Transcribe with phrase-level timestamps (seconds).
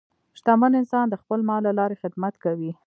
[0.39, 2.71] شتمن انسان د خپل مال له لارې خدمت کوي.